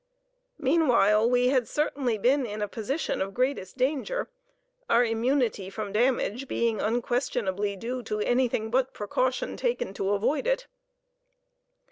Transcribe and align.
Meanwhile, 0.57 1.29
we 1.29 1.49
had 1.49 1.67
certainly 1.67 2.17
been 2.17 2.43
in 2.47 2.63
a 2.63 2.67
position 2.67 3.21
of 3.21 3.27
the 3.27 3.33
greatest 3.35 3.77
danger, 3.77 4.29
our 4.89 5.05
immunity 5.05 5.69
from 5.69 5.91
damage 5.93 6.47
being 6.47 6.81
unquestionably 6.81 7.75
due 7.75 8.01
to 8.01 8.17
anything 8.19 8.71
but 8.71 8.95
precaution 8.95 9.55
taken 9.55 9.93
to 9.93 10.09
avoid 10.13 10.47
it. 10.47 10.65